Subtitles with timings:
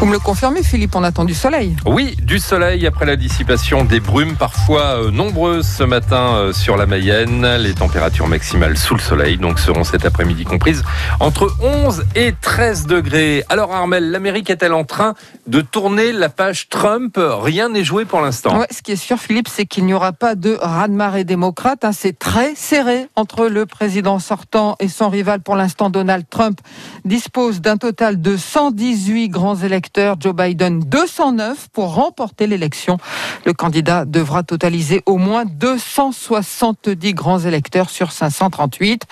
[0.00, 1.76] Vous me le confirmez, Philippe, on attend du soleil.
[1.86, 6.76] Oui, du soleil après la dissipation des brumes, parfois euh, nombreuses ce matin euh, sur
[6.76, 7.46] la Mayenne.
[7.56, 10.82] Les températures maximales sous le soleil donc seront cet après-midi comprises
[11.20, 13.44] entre 11 et 13 degrés.
[13.48, 15.14] Alors Armel, l'Amérique est-elle en train
[15.46, 17.16] de tourner la page Trump?
[17.16, 18.58] Rien n'est joué pour l'instant.
[18.58, 21.84] Ouais, ce qui est sûr, Philippe, c'est qu'il n'y aura pas de raz-de-marée démocrate.
[21.84, 21.92] Hein.
[21.92, 26.58] C'est très serré entre le président sortant et son rival pour l'instant, Donald Trump,
[27.04, 29.83] dispose d'un total de 118 grands électeurs
[30.18, 32.98] Joe Biden 209 pour remporter l'élection.
[33.44, 39.02] Le candidat devra totaliser au moins 270 grands électeurs sur 538.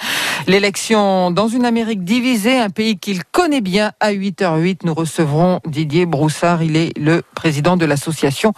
[0.47, 3.93] L'élection dans une Amérique divisée, un pays qu'il connaît bien.
[4.01, 6.62] À 8h08, nous recevrons Didier Broussard.
[6.62, 8.53] Il est le président de l'association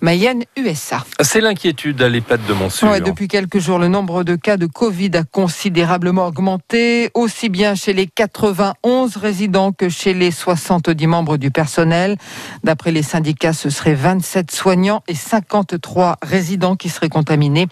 [0.00, 1.04] Mayenne USA.
[1.20, 2.88] C'est l'inquiétude à l'EHPAD de Montsûr.
[2.88, 7.74] Ouais, depuis quelques jours, le nombre de cas de Covid a considérablement augmenté, aussi bien
[7.74, 12.18] chez les 91 résidents que chez les 70 membres du personnel.
[12.64, 17.66] D'après les syndicats, ce seraient 27 soignants et 53 résidents qui seraient contaminés.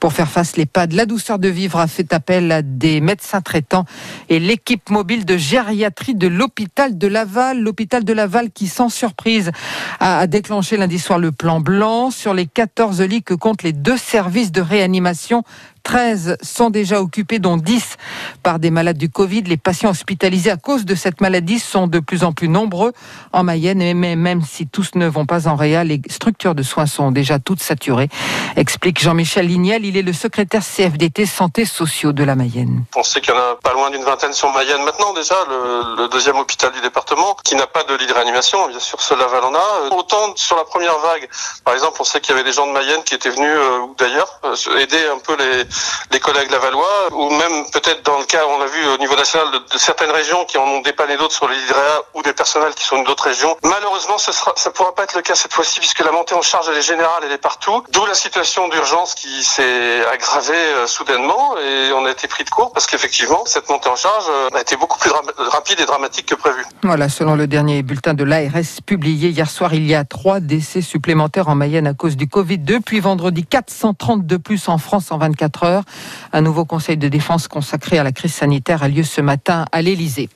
[0.00, 3.84] Pour faire face, l'EHPAD La Douceur de Vivre a fait appel à des médecins traitants
[4.30, 7.60] et l'équipe mobile de gériatrie de l'hôpital de Laval.
[7.60, 9.52] L'hôpital de Laval qui, sans surprise,
[10.00, 13.98] a déclenché lundi soir le plan blanc sur les 14 lits que comptent les deux
[13.98, 15.42] services de réanimation
[15.86, 17.96] 13 sont déjà occupés, dont 10
[18.42, 19.42] par des malades du Covid.
[19.42, 22.92] Les patients hospitalisés à cause de cette maladie sont de plus en plus nombreux
[23.32, 26.86] en Mayenne, mais même si tous ne vont pas en réel, les structures de soins
[26.86, 28.08] sont déjà toutes saturées,
[28.56, 29.84] explique Jean-Michel Lignel.
[29.84, 32.82] Il est le secrétaire CFDT Santé Sociaux de la Mayenne.
[32.96, 36.08] On sait qu'il y en a pas loin d'une vingtaine sur Mayenne maintenant déjà, le,
[36.08, 38.66] deuxième hôpital du département, qui n'a pas de lit de réanimation.
[38.68, 39.94] Bien sûr, cela en a.
[39.94, 41.28] Autant sur la première vague,
[41.64, 43.78] par exemple, on sait qu'il y avait des gens de Mayenne qui étaient venus, euh,
[43.80, 45.64] ou d'ailleurs, euh, aider un peu les,
[46.10, 49.46] les collègues lavallois, ou même peut-être dans le cas, on l'a vu au niveau national,
[49.52, 51.56] de, certaines régions qui en ont dépanné d'autres sur les
[52.14, 53.56] ou des personnels qui sont d'autres régions.
[53.62, 56.66] Malheureusement, ce ça pourra pas être le cas cette fois-ci puisque la montée en charge
[56.70, 57.82] elle est générale, elle est partout.
[57.90, 62.50] D'où la situation d'urgence qui s'est aggravée euh, soudainement et on a été pris de
[62.50, 66.26] court parce qu'effectivement, cette montée en charge euh, a été beaucoup plus rapide et dramatique
[66.26, 66.64] que prévu.
[66.82, 70.82] Voilà, selon le dernier bulletin de l'ARS publié hier soir, il y a trois décès
[70.82, 72.58] supplémentaires en Mayenne à cause du Covid.
[72.58, 75.65] Depuis vendredi, 430 de plus en France en 24 heures.
[76.32, 79.82] Un nouveau conseil de défense consacré à la crise sanitaire a lieu ce matin à
[79.82, 80.28] l'Élysée.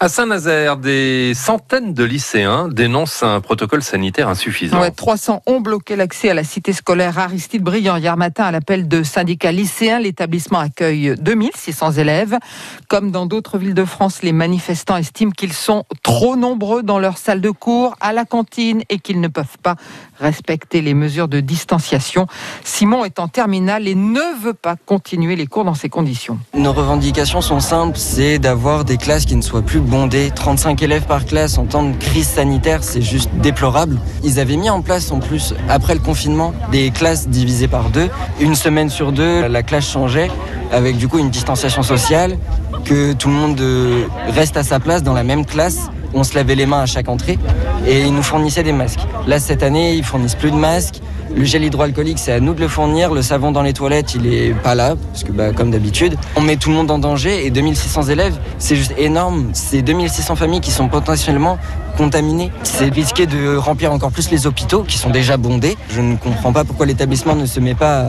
[0.00, 4.80] À Saint-Nazaire, des centaines de lycéens dénoncent un protocole sanitaire insuffisant.
[4.80, 8.86] Ouais, 300 ont bloqué l'accès à la cité scolaire Aristide Briand hier matin à l'appel
[8.86, 9.98] de syndicats lycéens.
[9.98, 12.38] L'établissement accueille 2600 élèves.
[12.86, 17.18] Comme dans d'autres villes de France, les manifestants estiment qu'ils sont trop nombreux dans leur
[17.18, 19.74] salle de cours, à la cantine et qu'ils ne peuvent pas
[20.20, 22.28] respecter les mesures de distanciation.
[22.62, 26.38] Simon est en terminale et ne veut pas continuer les cours dans ces conditions.
[26.54, 31.02] Nos revendications sont simples, c'est d'avoir des classes qui ne soient plus bondé, 35 élèves
[31.02, 33.98] par classe en temps de crise sanitaire, c'est juste déplorable.
[34.22, 38.08] Ils avaient mis en place en plus, après le confinement, des classes divisées par deux.
[38.40, 40.30] Une semaine sur deux, la classe changeait,
[40.70, 42.38] avec du coup une distanciation sociale,
[42.84, 45.90] que tout le monde euh, reste à sa place dans la même classe.
[46.14, 47.38] On se lavait les mains à chaque entrée
[47.86, 49.00] et ils nous fournissaient des masques.
[49.26, 51.00] Là, cette année, ils fournissent plus de masques.
[51.38, 53.14] Le gel hydroalcoolique, c'est à nous de le fournir.
[53.14, 56.40] Le savon dans les toilettes, il est pas là, parce que bah, comme d'habitude, on
[56.40, 57.46] met tout le monde en danger.
[57.46, 59.50] Et 2600 élèves, c'est juste énorme.
[59.52, 61.56] C'est 2600 familles qui sont potentiellement
[61.96, 62.50] contaminées.
[62.64, 65.76] C'est risqué de remplir encore plus les hôpitaux, qui sont déjà bondés.
[65.90, 68.06] Je ne comprends pas pourquoi l'établissement ne se met pas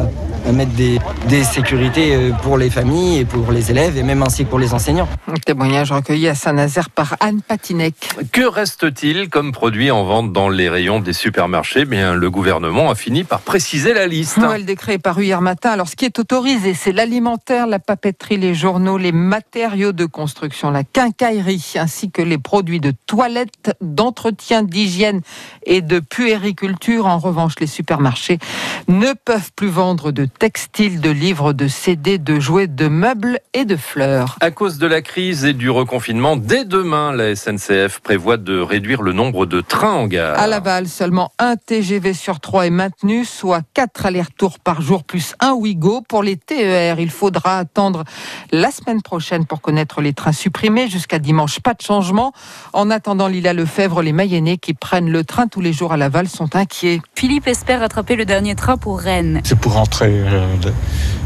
[0.47, 4.23] à mettre des, des, sécurités euh, pour les familles et pour les élèves et même
[4.23, 5.07] ainsi que pour les enseignants.
[5.27, 7.93] Un témoignage recueilli à Saint-Nazaire par Anne Patinec.
[8.31, 11.85] Que reste-t-il comme produit en vente dans les rayons des supermarchés?
[11.85, 14.37] Bien, le gouvernement a fini par préciser la liste.
[14.37, 15.71] le décret est paru hier matin.
[15.71, 20.71] Alors, ce qui est autorisé, c'est l'alimentaire, la papeterie, les journaux, les matériaux de construction,
[20.71, 25.21] la quincaillerie, ainsi que les produits de toilette, d'entretien, d'hygiène
[25.65, 27.05] et de puériculture.
[27.05, 28.39] En revanche, les supermarchés
[28.87, 33.65] ne peuvent plus vendre de textiles, de livres, de CD, de jouets, de meubles et
[33.65, 34.37] de fleurs.
[34.41, 39.01] À cause de la crise et du reconfinement, dès demain, la SNCF prévoit de réduire
[39.01, 40.39] le nombre de trains en gare.
[40.39, 45.35] À Laval, seulement un TGV sur trois est maintenu, soit quatre allers-retours par jour plus
[45.39, 46.01] un Ouigo.
[46.07, 48.03] Pour les TER, il faudra attendre
[48.51, 50.87] la semaine prochaine pour connaître les trains supprimés.
[50.87, 52.33] Jusqu'à dimanche, pas de changement.
[52.73, 56.27] En attendant, Lila Lefebvre, les Mayennais qui prennent le train tous les jours à Laval
[56.27, 57.01] sont inquiets.
[57.15, 59.41] Philippe espère attraper le dernier train pour Rennes.
[59.43, 60.45] C'est pour rentrer euh,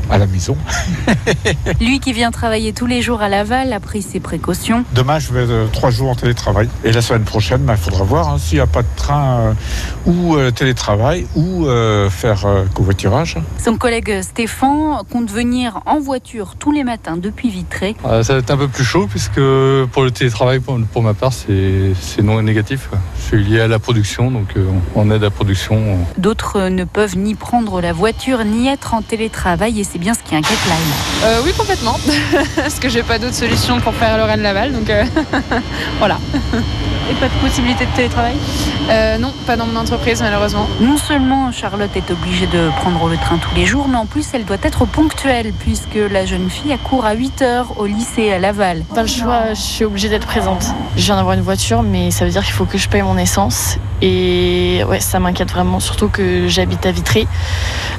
[0.10, 0.58] à la maison.
[1.82, 4.84] Lui qui vient travailler tous les jours à Laval a pris ses précautions.
[4.94, 6.70] Demain, je vais euh, trois jours en télétravail.
[6.84, 9.40] Et la semaine prochaine, il bah, faudra voir hein, s'il n'y a pas de train
[9.40, 9.54] euh,
[10.06, 13.38] ou euh, télétravail ou euh, faire euh, covoiturage.
[13.64, 17.96] Son collègue Stéphane compte venir en voiture tous les matins depuis Vitré.
[18.06, 19.36] Euh, ça va être un peu plus chaud puisque
[19.92, 22.88] pour le télétravail, pour, pour ma part, c'est c'est non négatif.
[22.90, 23.00] quoi.
[23.20, 24.66] Je suis lié à la production, donc euh,
[24.96, 25.98] on aide à la production.
[26.18, 30.24] D'autres ne peuvent ni prendre la voiture ni être en télétravail et c'est bien ce
[30.28, 31.36] qui inquiète Laila.
[31.36, 32.00] Euh, oui, complètement.
[32.56, 34.72] Parce que j'ai pas d'autre solution pour faire Lorraine Laval.
[34.72, 35.04] Donc euh,
[36.00, 36.18] voilà.
[37.12, 38.34] Et pas de possibilité de télétravail?
[38.90, 40.68] Euh, non, pas dans mon entreprise malheureusement.
[40.82, 44.26] Non seulement Charlotte est obligée de prendre le train tous les jours, mais en plus
[44.34, 48.40] elle doit être ponctuelle puisque la jeune fille accourt à 8 heures au lycée à
[48.40, 48.84] Laval.
[48.96, 50.66] Pas le choix, je suis obligée d'être présente.
[50.98, 53.18] Je viens d'avoir une voiture, mais ça veut dire qu'il faut que je paye mon
[53.20, 53.78] essence.
[54.06, 57.26] Et ouais, ça m'inquiète vraiment, surtout que j'habite à Vitré.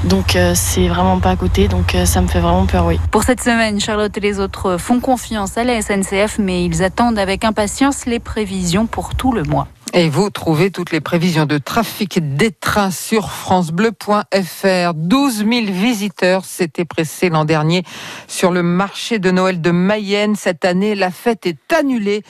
[0.04, 3.00] Donc euh, c'est vraiment pas à côté, donc euh, ça me fait vraiment peur, oui.
[3.10, 7.18] Pour cette semaine, Charlotte et les autres font confiance à la SNCF, mais ils attendent
[7.18, 9.66] avec impatience les prévisions pour tout le mois.
[9.96, 14.94] Et vous trouvez toutes les prévisions de trafic des trains sur francebleu.fr.
[14.94, 17.84] 12 000 visiteurs s'étaient pressés l'an dernier
[18.26, 20.34] sur le marché de Noël de Mayenne.
[20.34, 22.24] Cette année, la fête est annulée.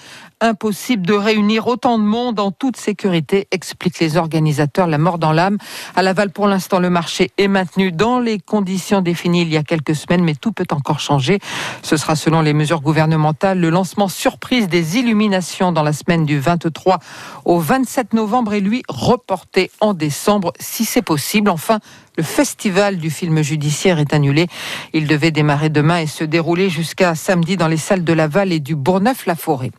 [0.44, 5.32] Impossible de réunir autant de monde en toute sécurité, expliquent les organisateurs, la mort dans
[5.32, 5.56] l'âme.
[5.96, 9.62] À Laval, pour l'instant, le marché est maintenu dans les conditions définies il y a
[9.62, 11.38] quelques semaines, mais tout peut encore changer.
[11.80, 16.38] Ce sera selon les mesures gouvernementales le lancement surprise des illuminations dans la semaine du
[16.38, 16.98] 23
[17.46, 21.48] au 27 novembre et lui reporté en décembre si c'est possible.
[21.48, 21.78] Enfin,
[22.16, 24.46] le festival du film judiciaire est annulé.
[24.92, 28.60] Il devait démarrer demain et se dérouler jusqu'à samedi dans les salles de Laval et
[28.60, 29.72] du Bourgneuf-la-Forêt.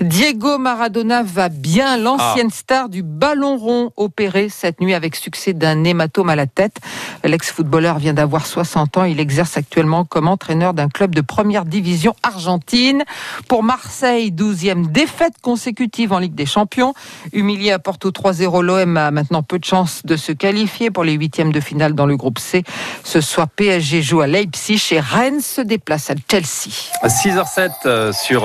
[0.00, 5.84] Diego Maradona va bien, l'ancienne star du ballon rond opéré cette nuit avec succès d'un
[5.84, 6.78] hématome à la tête.
[7.24, 9.04] L'ex-footballeur vient d'avoir 60 ans.
[9.04, 13.04] Il exerce actuellement comme entraîneur d'un club de première division argentine.
[13.48, 16.92] Pour Marseille, 12e défaite consécutive en Ligue des Champions.
[17.32, 21.12] Humilié à Porto 3-0, l'OM a maintenant peu de chances de se qualifier pour les
[21.12, 22.62] huitièmes de finale dans le groupe C.
[23.04, 26.70] Ce soir, PSG joue à Leipzig et Rennes se déplace à Chelsea.
[27.04, 28.44] 6h07 euh, sur